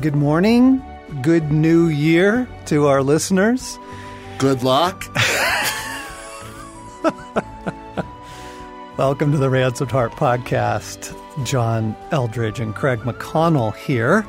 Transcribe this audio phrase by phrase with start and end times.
[0.00, 0.80] Good morning.
[1.22, 3.80] Good new year to our listeners.
[4.38, 5.02] Good luck.
[8.96, 11.12] Welcome to the Ransomed Heart podcast.
[11.44, 14.24] John Eldredge and Craig McConnell here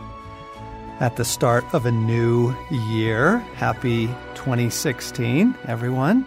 [0.99, 3.37] at the start of a new year.
[3.53, 6.25] Happy 2016, everyone.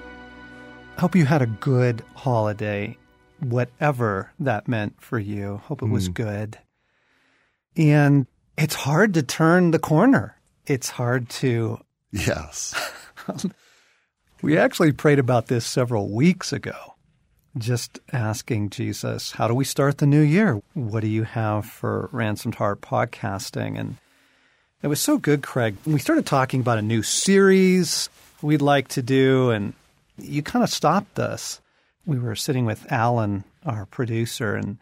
[0.98, 2.96] Hope you had a good holiday,
[3.40, 5.56] whatever that meant for you.
[5.64, 6.12] Hope it was hmm.
[6.12, 6.58] good.
[7.76, 10.36] And it's hard to turn the corner.
[10.66, 11.80] It's hard to.
[12.10, 12.74] Yes.
[14.42, 16.96] We actually prayed about this several weeks ago,
[17.56, 20.60] just asking Jesus, how do we start the new year?
[20.74, 23.78] What do you have for Ransomed Heart podcasting?
[23.78, 23.98] And
[24.82, 25.76] it was so good, Craig.
[25.86, 28.08] We started talking about a new series
[28.42, 29.74] we'd like to do, and
[30.18, 31.60] you kind of stopped us.
[32.04, 34.78] We were sitting with Alan, our producer, and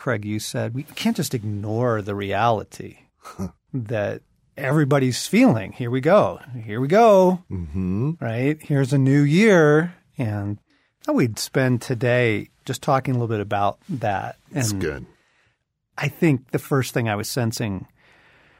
[0.00, 3.00] Craig, you said we can't just ignore the reality
[3.74, 4.22] that
[4.56, 5.72] everybody's feeling.
[5.72, 6.40] Here we go.
[6.64, 7.44] Here we go.
[7.48, 8.56] hmm Right?
[8.62, 9.94] Here's a new year.
[10.16, 14.36] And I thought we'd spend today just talking a little bit about that.
[14.54, 15.06] It's and good.
[15.98, 17.86] I think the first thing I was sensing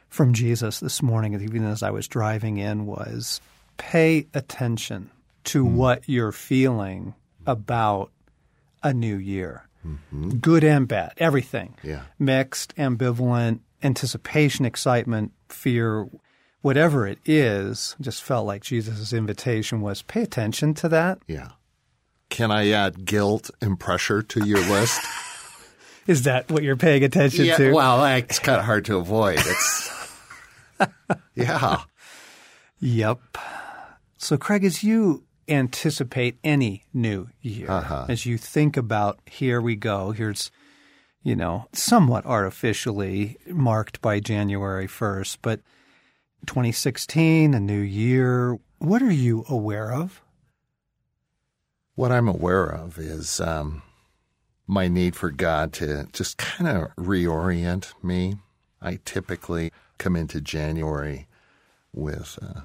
[0.09, 3.41] from Jesus this morning, even as I was driving in, was
[3.77, 5.09] pay attention
[5.45, 7.15] to what you're feeling
[7.47, 8.11] about
[8.83, 9.67] a new year.
[9.85, 10.29] Mm-hmm.
[10.37, 11.75] Good and bad, everything.
[11.83, 12.03] Yeah.
[12.19, 16.07] Mixed, ambivalent, anticipation, excitement, fear,
[16.61, 21.19] whatever it is, just felt like Jesus' invitation was pay attention to that.
[21.27, 21.49] Yeah.
[22.29, 25.01] Can I add guilt and pressure to your list?
[26.07, 27.57] Is that what you're paying attention yeah.
[27.57, 27.73] to?
[27.73, 29.39] Well, it's kind of hard to avoid.
[29.39, 30.17] It's.
[31.35, 31.81] yeah.
[32.79, 33.19] Yep.
[34.17, 38.05] So, Craig, as you anticipate any new year, Uh-huh.
[38.09, 40.49] as you think about here we go, here's,
[41.23, 45.59] you know, somewhat artificially marked by January 1st, but
[46.47, 50.21] 2016, a new year, what are you aware of?
[51.95, 53.83] What I'm aware of is um,
[54.65, 58.35] my need for God to just kind of reorient me.
[58.81, 61.27] I typically come into January
[61.93, 62.61] with uh,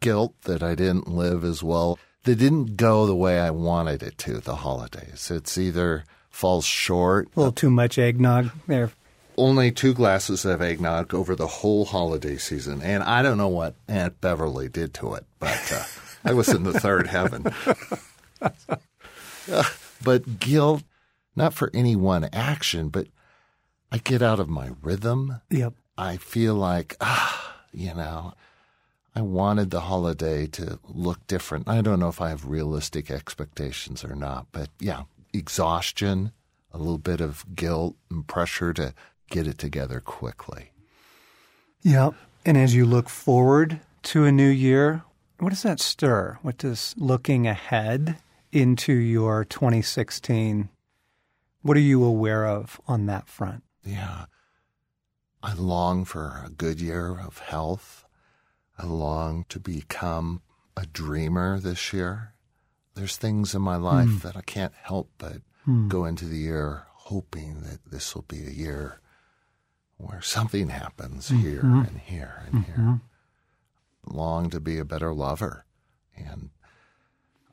[0.00, 4.18] guilt that I didn't live as well, that didn't go the way I wanted it
[4.18, 5.30] to, the holidays.
[5.30, 8.90] It's either falls short A little too much eggnog there.
[9.36, 12.82] only two glasses of eggnog over the whole holiday season.
[12.82, 15.84] And I don't know what Aunt Beverly did to it, but uh,
[16.24, 17.52] I was in the third heaven.
[18.40, 19.64] Uh,
[20.02, 20.82] but guilt,
[21.36, 23.06] not for any one action, but
[23.92, 25.40] I get out of my rhythm.
[25.50, 25.74] Yep.
[25.96, 28.34] I feel like, ah, you know,
[29.14, 31.68] I wanted the holiday to look different.
[31.68, 35.02] I don't know if I have realistic expectations or not, but yeah,
[35.32, 36.32] exhaustion,
[36.72, 38.92] a little bit of guilt and pressure to
[39.30, 40.72] get it together quickly.
[41.82, 42.14] Yep.
[42.44, 45.04] And as you look forward to a new year,
[45.38, 46.38] what does that stir?
[46.42, 48.16] What does looking ahead
[48.54, 50.68] into your 2016,
[51.62, 53.64] what are you aware of on that front?
[53.84, 54.26] Yeah.
[55.42, 58.03] I long for a good year of health.
[58.78, 60.42] I long to become
[60.76, 62.34] a dreamer this year.
[62.94, 64.18] There's things in my life hmm.
[64.18, 65.88] that I can't help but hmm.
[65.88, 69.00] go into the year hoping that this will be a year
[69.98, 71.42] where something happens mm-hmm.
[71.42, 72.74] here and here and here.
[72.74, 74.16] Mm-hmm.
[74.16, 75.66] Long to be a better lover.
[76.16, 76.50] And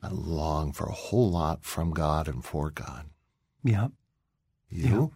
[0.02, 3.08] I long for a whole lot from God and for God.
[3.64, 3.92] Yep.
[4.70, 5.12] You?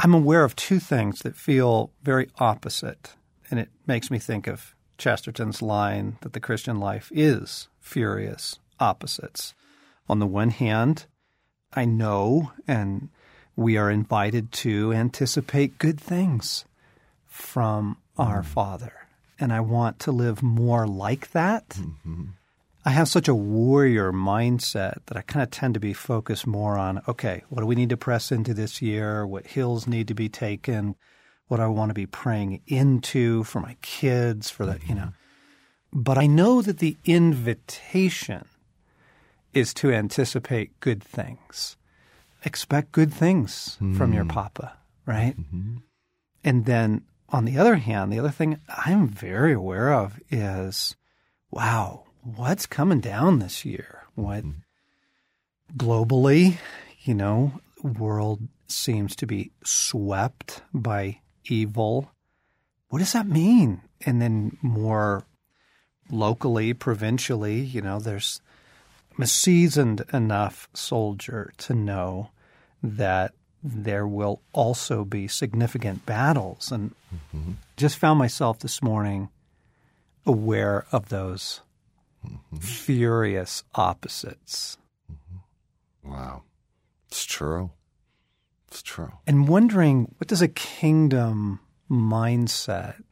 [0.00, 3.14] I'm aware of two things that feel very opposite,
[3.50, 9.54] and it makes me think of Chesterton's line that the Christian life is furious opposites.
[10.08, 11.06] On the one hand,
[11.72, 13.08] I know and
[13.56, 16.64] we are invited to anticipate good things
[17.26, 18.50] from our mm-hmm.
[18.52, 18.92] Father,
[19.38, 21.68] and I want to live more like that.
[21.70, 22.24] Mm-hmm.
[22.84, 26.78] I have such a warrior mindset that I kind of tend to be focused more
[26.78, 29.26] on okay, what do we need to press into this year?
[29.26, 30.94] What hills need to be taken?
[31.48, 34.96] What I want to be praying into for my kids, for the, you mm-hmm.
[34.96, 35.12] know.
[35.92, 38.46] But I know that the invitation
[39.54, 41.76] is to anticipate good things.
[42.44, 44.28] Expect good things from your mm.
[44.28, 45.36] papa, right?
[45.36, 45.78] Mm-hmm.
[46.44, 50.94] And then on the other hand, the other thing I'm very aware of is
[51.50, 54.02] wow, what's coming down this year?
[54.14, 55.76] What mm-hmm.
[55.76, 56.58] globally,
[57.00, 62.10] you know, world seems to be swept by evil.
[62.88, 63.82] What does that mean?
[64.06, 65.24] And then more
[66.10, 68.40] locally, provincially, you know, there's
[69.16, 72.30] I'm a seasoned enough soldier to know
[72.82, 73.34] that
[73.64, 76.70] there will also be significant battles.
[76.70, 77.52] And mm-hmm.
[77.76, 79.28] just found myself this morning
[80.24, 81.62] aware of those
[82.24, 82.58] mm-hmm.
[82.58, 84.78] furious opposites.
[85.10, 86.12] Mm-hmm.
[86.12, 86.42] Wow.
[87.08, 87.70] It's true.
[88.68, 89.12] It's true.
[89.26, 91.60] And wondering what does a kingdom
[91.90, 93.02] mindset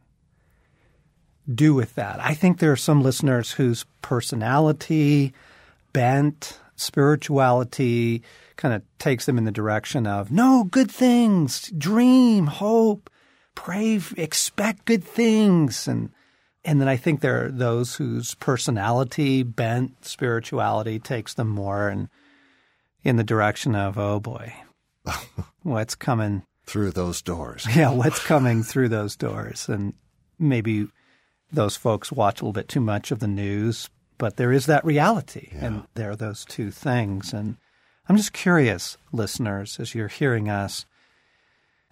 [1.53, 2.21] do with that?
[2.21, 5.33] I think there are some listeners whose personality,
[5.93, 8.23] bent, spirituality
[8.57, 13.11] kind of takes them in the direction of no good things, dream, hope,
[13.55, 16.11] pray, expect good things, and
[16.65, 22.09] and then I think there are those whose personality, bent, spirituality takes them more in,
[23.05, 24.53] in the direction of oh boy,
[25.63, 27.67] what's coming through those doors?
[27.77, 29.95] Yeah, what's coming through those doors, and
[30.39, 30.89] maybe
[31.53, 33.89] those folks watch a little bit too much of the news,
[34.19, 35.65] but there is that reality, yeah.
[35.65, 37.33] and there are those two things.
[37.33, 37.57] And
[38.09, 40.87] I'm just curious, listeners, as you're hearing us,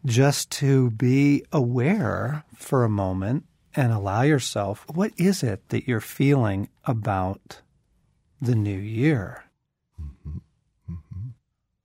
[0.05, 3.45] just to be aware for a moment
[3.75, 7.61] and allow yourself what is it that you're feeling about
[8.41, 9.45] the new year?
[10.01, 10.39] Mm-hmm.
[10.91, 11.29] Mm-hmm.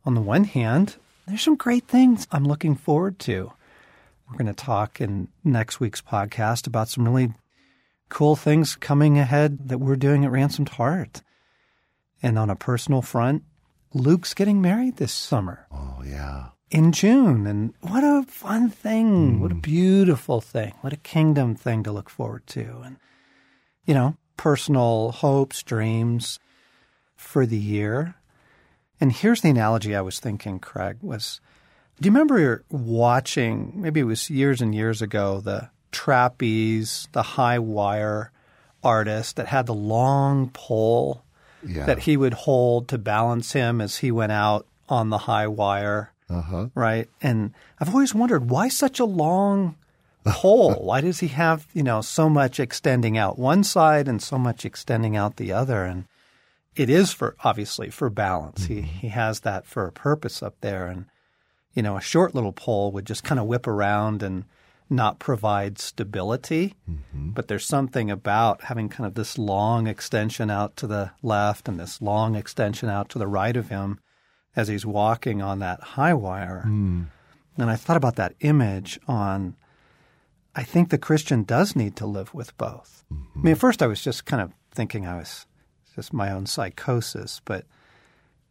[0.06, 0.98] On the one hand,
[1.30, 3.54] there's some great things I'm looking forward to.
[4.30, 7.34] We're going to talk in next week's podcast about some really
[8.10, 11.22] cool things coming ahead that we're doing at Ransomed Heart.
[12.22, 13.44] And on a personal front,
[13.94, 15.68] Luke's getting married this summer.
[15.72, 16.50] Oh, yeah.
[16.70, 17.48] In June.
[17.48, 19.38] And what a fun thing.
[19.38, 19.40] Mm.
[19.40, 20.74] What a beautiful thing.
[20.82, 22.82] What a kingdom thing to look forward to.
[22.84, 22.98] And,
[23.86, 26.40] you know, personal hopes, dreams
[27.16, 28.16] for the year.
[29.02, 31.40] And here's the analogy I was thinking, Craig, was
[32.00, 37.60] do you remember watching, maybe it was years and years ago, the trapeze, the high
[37.60, 38.32] wire
[38.84, 41.24] artist that had the long pole
[41.66, 41.86] yeah.
[41.86, 46.12] that he would hold to balance him as he went out on the high wire.
[46.30, 46.68] Uh-huh.
[46.74, 47.10] Right.
[47.22, 49.76] And I've always wondered why such a long
[50.26, 50.74] pole?
[50.82, 54.64] why does he have, you know, so much extending out one side and so much
[54.64, 55.84] extending out the other?
[55.84, 56.06] And
[56.76, 58.64] it is for obviously for balance.
[58.64, 58.82] Mm-hmm.
[58.82, 60.88] He he has that for a purpose up there.
[60.88, 61.06] And,
[61.74, 64.46] you know, a short little pole would just kind of whip around and
[64.90, 66.76] not provide stability.
[66.90, 67.32] Mm-hmm.
[67.32, 71.80] But there's something about having kind of this long extension out to the left and
[71.80, 74.00] this long extension out to the right of him
[74.56, 76.64] as he's walking on that high wire.
[76.66, 77.08] Mm.
[77.58, 79.56] And I thought about that image on
[80.56, 83.06] I think the Christian does need to live with both.
[83.14, 83.40] Mm-hmm.
[83.40, 85.46] I mean, at first I was just kind of thinking I was
[86.00, 87.66] just my own psychosis, but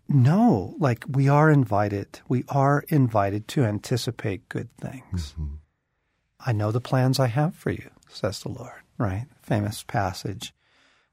[0.07, 5.33] no, like we are invited, we are invited to anticipate good things.
[5.33, 5.55] Mm-hmm.
[6.45, 9.25] I know the plans I have for you, says the Lord, right?
[9.41, 10.53] Famous passage.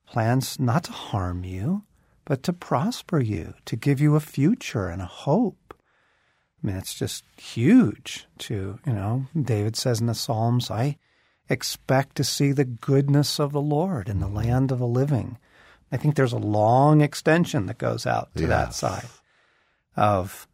[0.06, 1.84] Plans not to harm you,
[2.26, 5.74] but to prosper you, to give you a future and a hope.
[6.62, 10.98] I mean, it's just huge to, you know, David says in the Psalms, I
[11.48, 15.38] expect to see the goodness of the Lord in the land of the living.
[15.96, 18.50] I think there's a long extension that goes out to yes.
[18.50, 19.08] that side
[19.96, 20.46] of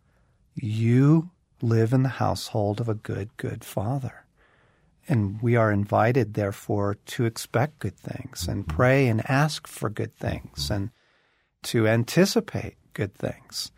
[0.53, 1.31] you
[1.63, 4.23] live in the household of a good, good father.
[5.07, 8.75] And we are invited, therefore, to expect good things and mm-hmm.
[8.77, 10.91] pray and ask for good things and
[11.63, 13.71] to anticipate good things.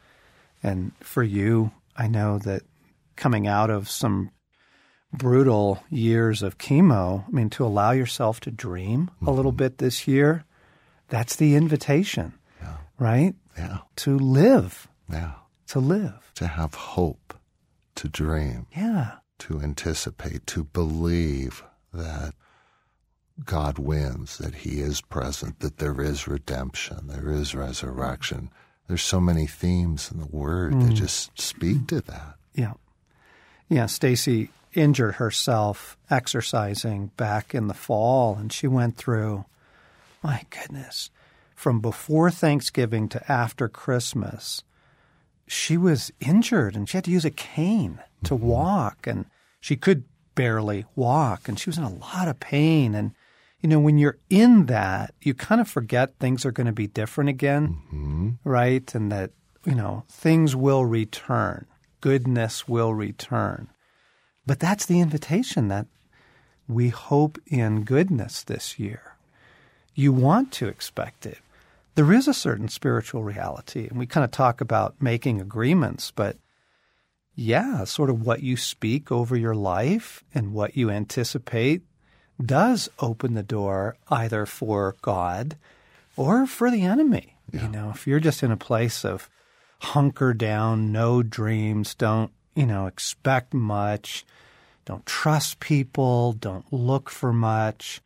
[0.62, 2.64] And for you, I know that
[3.16, 4.32] coming out of some
[5.14, 9.60] brutal years of chemo, I mean, to allow yourself to dream a little mm-hmm.
[9.60, 10.44] bit this year,
[11.14, 12.78] that's the invitation, yeah.
[12.98, 13.36] right?
[13.58, 13.78] Yeah.
[13.98, 14.90] To live.
[15.10, 15.34] Yeah.
[15.68, 16.32] To live.
[16.36, 17.38] To have hope,
[17.96, 18.66] to dream.
[18.76, 22.34] Yeah to anticipate, to believe that
[23.44, 28.50] God wins, that He is present, that there is redemption, there is resurrection.
[28.88, 30.88] There's so many themes in the Word mm.
[30.88, 32.36] that just speak to that.
[32.54, 32.74] Yeah.
[33.68, 39.44] Yeah, Stasi injured herself exercising back in the fall, and she went through,
[40.24, 41.10] my goodness,
[41.56, 44.64] from before Thanksgiving to after Christmas.
[45.48, 48.46] She was injured and she had to use a cane to mm-hmm.
[48.46, 49.08] walk.
[49.08, 49.26] And
[49.60, 52.96] she could barely walk and she was in a lot of pain.
[52.96, 53.12] And,
[53.62, 56.88] you know, when you're in that, you kind of forget things are going to be
[56.88, 58.30] different again, mm-hmm.
[58.44, 58.94] right?
[58.96, 59.32] And that,
[59.66, 61.66] you know, things will return,
[62.02, 63.70] goodness will return.
[64.46, 65.88] But that's the invitation that
[66.68, 69.13] we hope in goodness this year.
[69.96, 71.40] You want to expect it.
[71.96, 76.38] There is a certain spiritual reality, and we kind of talk about making agreements, but
[77.36, 81.82] yeah, sort of what you speak over your life and what you anticipate
[82.44, 85.58] does open the door either for God
[86.16, 87.38] or for the enemy.
[87.52, 87.64] Yeah.
[87.64, 89.30] You know, if you're just in a place of
[89.80, 94.26] hunker down, no dreams, don't you know, expect much,
[94.86, 98.02] don't trust people, don't look for much,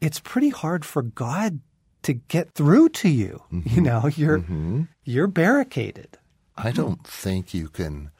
[0.00, 1.60] it's pretty hard for God
[2.02, 3.42] to get through to you.
[3.52, 3.74] Mm-hmm.
[3.74, 4.82] You know, you're mm-hmm.
[5.04, 6.18] you're barricaded.
[6.56, 8.10] I don't think you can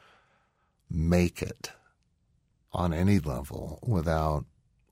[0.89, 1.71] make it
[2.73, 4.45] on any level without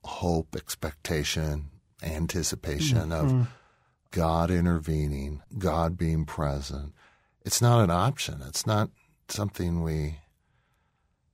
[0.04, 1.70] hope, expectation,
[2.02, 3.40] anticipation mm-hmm.
[3.40, 3.48] of
[4.10, 6.94] God intervening, God being present.
[7.44, 8.42] It's not an option.
[8.46, 8.90] It's not
[9.28, 10.18] something we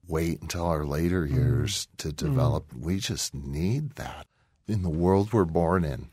[0.07, 1.35] wait until our later mm.
[1.35, 2.73] years to develop.
[2.73, 2.85] Mm.
[2.85, 4.27] We just need that.
[4.69, 6.09] In the world we're born in,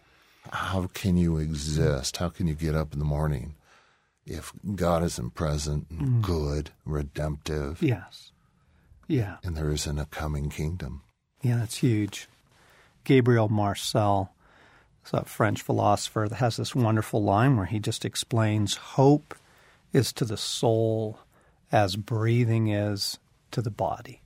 [0.51, 2.17] how can you exist?
[2.17, 3.55] How can you get up in the morning
[4.25, 6.21] if God isn't present and mm.
[6.21, 7.81] good, redemptive?
[7.81, 8.31] Yes.
[9.07, 9.37] Yeah.
[9.43, 11.01] And there isn't a coming kingdom.
[11.41, 12.27] Yeah, that's huge.
[13.03, 14.33] Gabriel Marcel
[15.11, 19.35] a French philosopher that has this wonderful line where he just explains hope
[19.91, 21.19] is to the soul
[21.71, 23.19] as breathing is
[23.51, 24.21] to the body.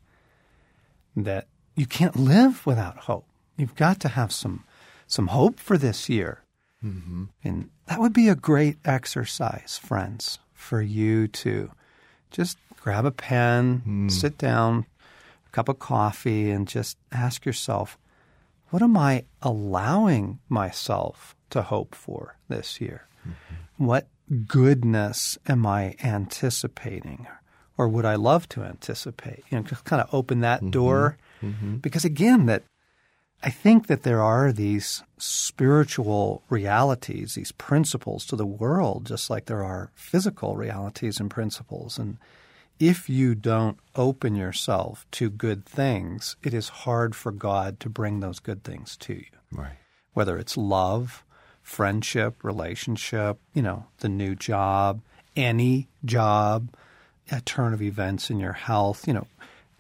[1.16, 3.26] That you can't live without hope.
[3.58, 4.64] You've got to have some
[5.08, 6.44] some hope for this year.
[6.84, 7.26] Mm-hmm.
[7.44, 11.72] And that would be a great exercise, friends, for you to
[12.30, 14.12] just grab a pen, mm.
[14.12, 14.86] sit down,
[15.48, 17.98] a cup of coffee, and just ask yourself,
[18.70, 23.08] what am I allowing myself to hope for this year?
[23.28, 23.86] Mm-hmm.
[23.86, 24.08] What
[24.46, 27.28] goodness am I anticipating?
[27.78, 29.44] Or would I love to anticipate?
[29.50, 30.72] You know, just kind of open that mm-hmm.
[30.72, 31.18] door.
[31.42, 31.78] Mm-hmm.
[31.78, 32.64] Because again, that
[33.44, 39.46] I think that there are these spiritual realities, these principles to the world, just like
[39.46, 42.00] there are physical realities and principles.
[42.00, 42.18] And
[42.80, 48.20] if you don't open yourself to good things, it is hard for God to bring
[48.20, 49.26] those good things to you.
[49.52, 49.78] Right.
[50.14, 51.24] Whether it's love,
[51.62, 55.02] friendship, relationship, you know, the new job,
[55.36, 56.70] any job,
[57.32, 59.28] a turn of events in your health, you know,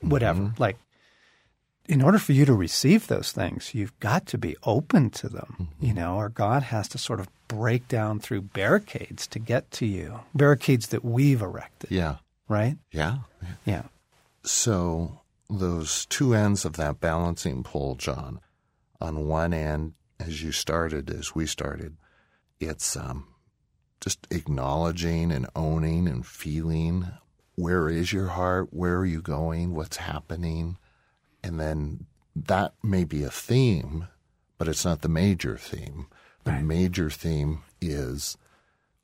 [0.01, 0.41] whatever.
[0.41, 0.61] Mm-hmm.
[0.61, 0.77] Like
[1.87, 5.55] in order for you to receive those things, you've got to be open to them,
[5.59, 5.85] mm-hmm.
[5.85, 9.85] you know, or God has to sort of break down through barricades to get to
[9.85, 11.91] you, barricades that we've erected.
[11.91, 12.17] Yeah.
[12.49, 12.77] Right?
[12.91, 13.19] Yeah.
[13.41, 13.49] Yeah.
[13.65, 13.83] yeah.
[14.43, 18.39] So those two ends of that balancing pole, John,
[18.99, 21.95] on one end, as you started, as we started,
[22.59, 23.27] it's um,
[24.01, 27.07] just acknowledging and owning and feeling
[27.55, 28.69] where is your heart?
[28.71, 29.73] Where are you going?
[29.73, 30.77] What's happening?
[31.47, 34.07] And then that may be a theme,
[34.57, 36.07] but it's not the major theme.
[36.43, 36.63] The right.
[36.63, 38.37] major theme is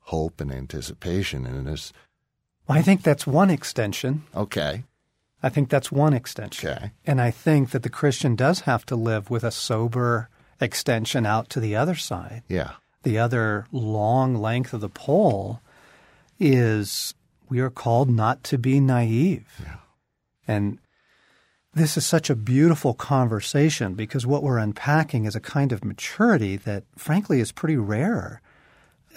[0.00, 1.46] hope and anticipation.
[1.46, 1.92] And it's.
[2.68, 4.24] Well, I think that's one extension.
[4.36, 4.84] Okay.
[5.42, 6.68] I think that's one extension.
[6.70, 6.92] Okay.
[7.06, 10.28] And I think that the Christian does have to live with a sober
[10.60, 12.42] extension out to the other side.
[12.48, 12.72] Yeah.
[13.02, 15.60] The other long length of the pole
[16.38, 17.14] is
[17.48, 19.46] we are called not to be naive.
[19.60, 19.76] Yeah.
[20.48, 20.78] And
[21.74, 26.56] this is such a beautiful conversation because what we're unpacking is a kind of maturity
[26.56, 28.40] that, frankly, is pretty rare.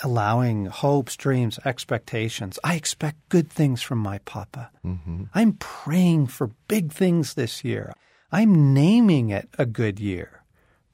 [0.04, 2.60] Allowing hopes, dreams, expectations.
[2.64, 4.70] I expect good things from my papa.
[4.86, 5.24] Mm-hmm.
[5.34, 7.94] I'm praying for big things this year.
[8.32, 10.44] I'm naming it a good year,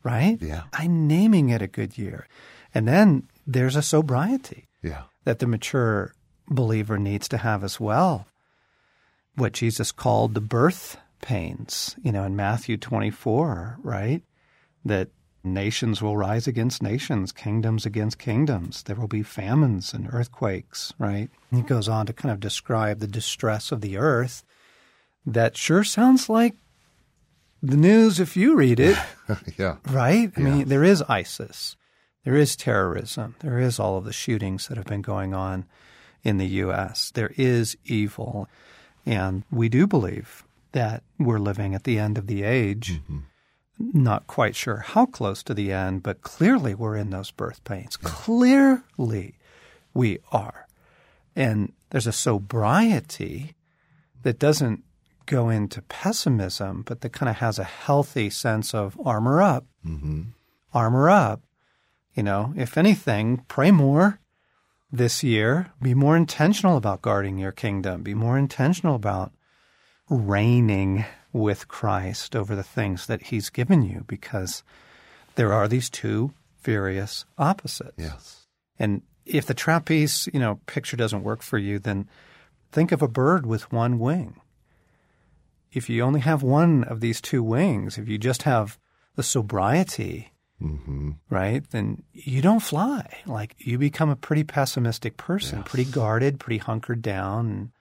[0.03, 0.38] right?
[0.41, 0.63] Yeah.
[0.72, 2.27] I'm naming it a good year.
[2.74, 5.03] And then there's a sobriety yeah.
[5.25, 6.13] that the mature
[6.48, 8.27] believer needs to have as well.
[9.36, 14.21] What Jesus called the birth pains, you know, in Matthew 24, right?
[14.85, 15.09] That
[15.43, 18.83] nations will rise against nations, kingdoms against kingdoms.
[18.83, 21.29] There will be famines and earthquakes, right?
[21.49, 24.43] He goes on to kind of describe the distress of the earth.
[25.25, 26.55] That sure sounds like
[27.61, 28.97] the news if you read it.
[29.57, 29.77] yeah.
[29.89, 30.31] Right?
[30.35, 30.43] I yeah.
[30.43, 31.77] mean, there is ISIS,
[32.25, 35.65] there is terrorism, there is all of the shootings that have been going on
[36.23, 38.47] in the U.S., there is evil.
[39.05, 40.42] And we do believe
[40.73, 42.99] that we're living at the end of the age.
[43.01, 43.19] Mm-hmm.
[43.79, 47.97] Not quite sure how close to the end, but clearly we're in those birth pains.
[48.01, 48.09] Yeah.
[48.09, 49.35] Clearly
[49.93, 50.67] we are.
[51.35, 53.55] And there's a sobriety
[54.21, 54.83] that doesn't
[55.25, 59.65] go into pessimism, but that kind of has a healthy sense of armor up.
[59.85, 60.21] Mm-hmm.
[60.73, 61.41] Armor up.
[62.13, 64.19] You know, if anything, pray more
[64.91, 65.71] this year.
[65.81, 68.03] Be more intentional about guarding your kingdom.
[68.03, 69.31] Be more intentional about
[70.10, 74.63] reigning with Christ over the things that He's given you because
[75.36, 77.93] there are these two furious opposites.
[77.98, 78.48] Yes.
[78.79, 82.07] And if the trapeze, you know, picture doesn't work for you, then
[82.72, 84.39] think of a bird with one wing.
[85.72, 88.77] If you only have one of these two wings, if you just have
[89.15, 90.31] the sobriety,
[90.62, 91.12] mm-hmm.
[91.29, 93.05] right, then you don't fly.
[93.25, 95.67] Like you become a pretty pessimistic person, yes.
[95.67, 97.72] pretty guarded, pretty hunkered down.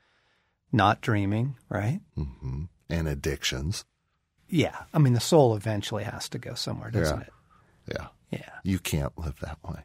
[0.73, 2.01] Not dreaming, right?
[2.17, 3.85] hmm And addictions.
[4.49, 4.77] Yeah.
[4.93, 7.25] I mean, the soul eventually has to go somewhere, doesn't Yeah.
[7.25, 7.33] it?
[7.99, 8.07] Yeah.
[8.31, 8.51] Yeah.
[8.65, 9.81] You can't live that way.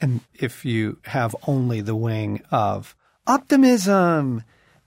[0.00, 2.94] And if you have only the wing of
[3.26, 4.42] optimism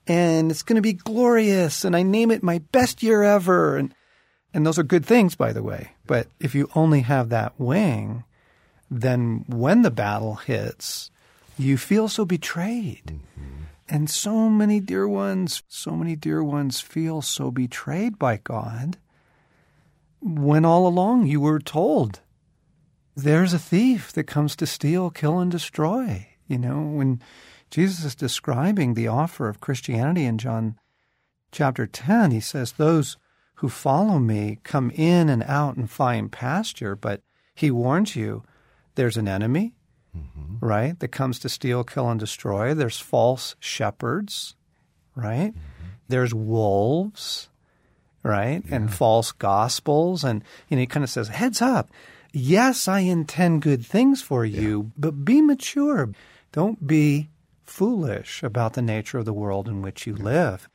[0.06, 3.94] and it's going to be glorious and I name it my best year ever and
[4.54, 5.92] and those are good things by the way.
[6.06, 8.24] But if you only have that wing,
[8.90, 11.10] then when the battle hits,
[11.58, 13.20] you feel so betrayed.
[13.88, 18.98] And so many dear ones, so many dear ones feel so betrayed by God
[20.20, 22.20] when all along you were told
[23.14, 26.28] there's a thief that comes to steal, kill, and destroy.
[26.46, 27.20] You know, when
[27.70, 30.78] Jesus is describing the offer of Christianity in John
[31.50, 33.16] chapter 10, he says, Those
[33.56, 37.22] who follow me come in and out and find pasture, but
[37.54, 38.44] he warns you
[38.94, 39.74] there's an enemy,
[40.16, 40.64] Mm-hmm.
[40.64, 42.74] right, that comes to steal, kill, and destroy.
[42.74, 44.54] There's false shepherds,
[45.16, 45.52] right?
[45.52, 45.88] Mm-hmm.
[46.08, 47.48] There's wolves,
[48.22, 48.62] right?
[48.70, 50.22] And false gospels.
[50.22, 51.90] And, you know, he kind of says, heads up.
[52.32, 56.10] Yes, I intend good things for you, but be mature.
[56.52, 57.30] Don't be
[57.64, 60.68] foolish about the nature of the world in which you live.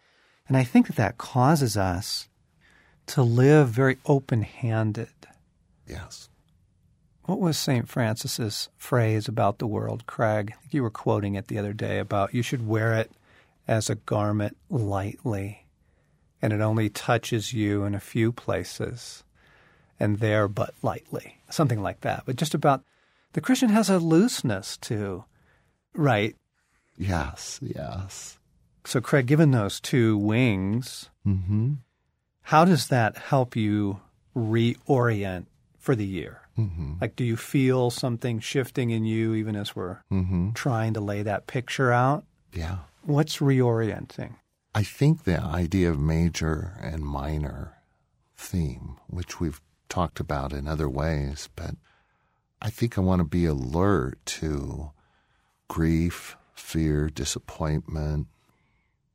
[0.48, 2.28] And I think that that causes us
[3.08, 5.10] to live very open handed.
[5.88, 6.30] Yes.
[7.28, 7.88] What was St.
[7.90, 10.54] Francis's phrase about the world, Craig?
[10.56, 13.12] I think you were quoting it the other day about you should wear it
[13.68, 15.66] as a garment lightly,
[16.42, 19.26] and it only touches you in a few places,
[20.00, 21.38] and there but lightly.
[21.50, 22.24] Something like that.
[22.26, 22.84] But just about
[23.34, 25.26] the Christian has a looseness to,
[25.94, 26.34] right?
[26.98, 27.60] Yes.
[27.62, 28.40] Yes.
[28.86, 31.74] So, Craig, given those two wings, Mm-hmm.
[32.44, 34.00] how does that help you
[34.34, 36.40] reorient for the year?
[36.58, 36.94] Mm-hmm.
[37.00, 40.52] Like, do you feel something shifting in you even as we're Mm-hmm.
[40.54, 42.26] trying to lay that picture out?
[42.54, 42.78] Yeah.
[43.04, 44.36] What's reorienting?
[44.74, 47.74] I think the idea of major and minor
[48.36, 51.76] theme, which we've talked about in other ways, but
[52.62, 54.92] I think I want to be alert to
[55.68, 58.28] grief, fear, disappointment,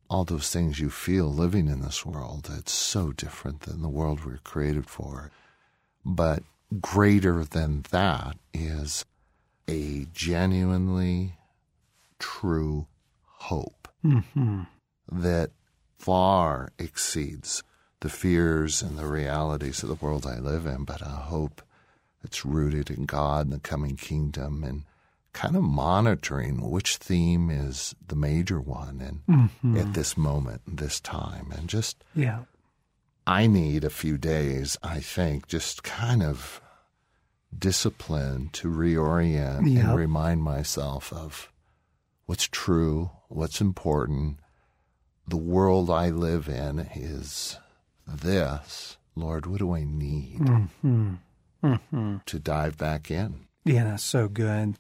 [0.09, 2.49] all those things you feel living in this world.
[2.57, 5.31] It's so different than the world we we're created for.
[6.05, 6.43] But
[6.81, 9.05] greater than that is
[9.69, 11.35] a genuinely
[12.19, 12.87] true
[13.25, 14.63] hope Mm-hmm.
[15.13, 15.51] that
[15.97, 17.63] far exceeds
[18.01, 21.63] the fears and the realities of the world I live in, but a hope
[22.21, 24.83] that's rooted in God and the coming kingdom and
[25.33, 31.53] kind of monitoring which theme is the major one and at this moment, this time.
[31.57, 32.41] And just Yeah.
[33.27, 36.61] I need a few days, I think, just kind of
[37.57, 39.85] discipline to reorient Yep.
[39.85, 41.51] and remind myself of
[42.27, 44.39] what's true, what's important.
[45.29, 47.59] The world I live in is
[48.07, 48.97] this.
[49.15, 51.15] Lord, what do I need Mm-hmm.
[51.63, 52.17] Mm-hmm.
[52.27, 53.47] to dive back in?
[53.65, 54.77] Yeah, that's so good.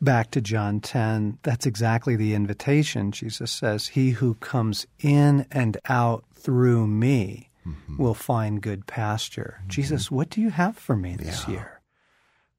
[0.00, 3.12] Back to John 10, that's exactly the invitation.
[3.12, 7.96] Jesus says, He who comes in and out through me Mm-hmm.
[8.00, 9.56] will find good pasture.
[9.60, 9.70] Mm-hmm.
[9.70, 11.54] Jesus, what do you have for me this Yeah.
[11.54, 11.80] year?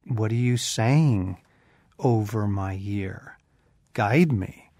[0.05, 1.37] What are you saying
[1.97, 3.37] over my year?
[3.93, 4.71] Guide me.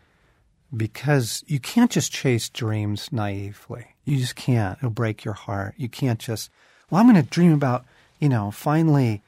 [0.76, 3.96] Because you can't just chase dreams naively.
[4.04, 4.78] You just can't.
[4.80, 5.76] It'll break your heart.
[5.78, 6.50] You can't just,
[6.90, 7.86] well, I'm going to dream about,
[8.20, 9.24] you know, finally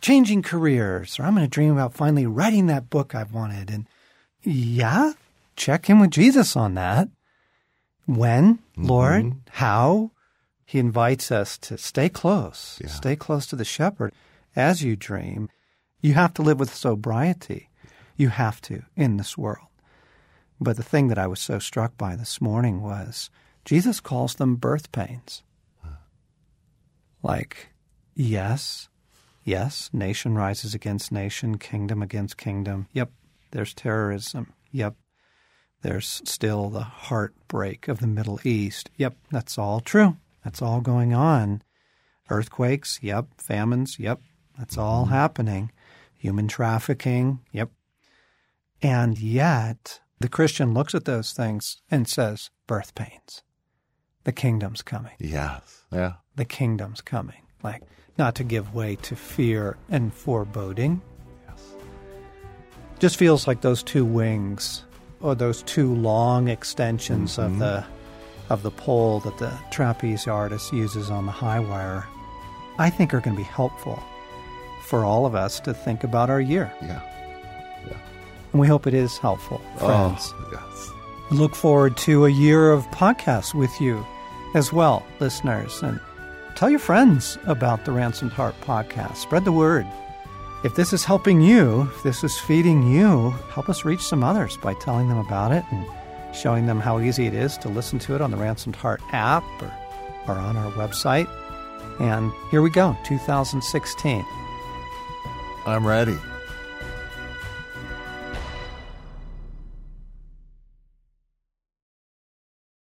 [0.00, 3.68] changing careers, or I'm going to dream about finally writing that book I've wanted.
[3.70, 3.86] And
[4.42, 5.12] yeah,
[5.56, 7.08] check in with Jesus on that.
[8.06, 8.86] When, mm-hmm.
[8.86, 10.12] Lord, how?
[10.70, 12.86] He invites us to stay close, Yeah.
[12.90, 14.12] stay close to the shepherd
[14.54, 15.48] as you dream.
[16.00, 17.70] You have to live with sobriety.
[18.16, 19.66] You have to in this world.
[20.60, 23.30] But the thing that I was so struck by this morning was
[23.64, 25.42] Jesus calls them birth pains.
[27.20, 27.70] Like,
[28.14, 28.88] yes,
[29.42, 32.86] yes, nation rises against nation, kingdom against kingdom.
[32.92, 33.10] Yep,
[33.50, 34.52] there's terrorism.
[34.70, 34.94] Yep,
[35.82, 38.88] there's still the heartbreak of the Middle East.
[38.98, 40.16] Yep, that's all true.
[40.44, 41.62] That's all going on.
[42.28, 43.26] Earthquakes, yep.
[43.36, 44.20] Famines, yep.
[44.58, 45.14] That's all mm-hmm.
[45.14, 45.72] happening.
[46.16, 47.70] Human trafficking, yep.
[48.82, 53.42] And yet, the Christian looks at those things and says, birth pains.
[54.24, 55.14] The kingdom's coming.
[55.18, 55.84] Yes.
[55.90, 56.14] Yeah.
[56.36, 57.42] The kingdom's coming.
[57.62, 57.82] Like,
[58.18, 61.00] not to give way to fear and foreboding.
[61.48, 61.74] Yes.
[62.98, 64.84] Just feels like those two wings
[65.20, 67.60] or those two long extensions of mm-hmm.
[67.60, 67.84] the
[68.50, 72.06] of the pole that the trapeze artist uses on the high wire,
[72.78, 74.02] I think are going to be helpful
[74.82, 76.70] for all of us to think about our year.
[76.82, 77.00] Yeah.
[77.86, 77.96] Yeah.
[78.52, 80.34] And we hope it is helpful, oh, friends.
[80.36, 80.90] Oh, yes.
[81.30, 84.04] Look forward to a year of podcasts with you
[84.54, 85.80] as well, listeners.
[85.80, 86.00] And
[86.56, 89.16] tell your friends about the Ransomed Heart podcast.
[89.16, 89.86] Spread the word.
[90.64, 94.56] If this is helping you, if this is feeding you, help us reach some others
[94.56, 95.86] by telling them about it and
[96.32, 99.44] showing them how easy it is to listen to it on the Ransomed Heart app
[99.60, 99.72] or,
[100.28, 101.28] or on our website.
[102.00, 104.24] And here we go, 2016.
[105.66, 106.16] I'm ready.